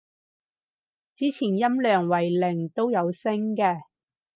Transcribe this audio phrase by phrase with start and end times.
[1.15, 3.83] 之前音量為零都有聲嘅